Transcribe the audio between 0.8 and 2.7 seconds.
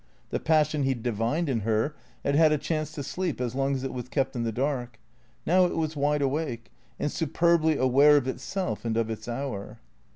he divined in her had had a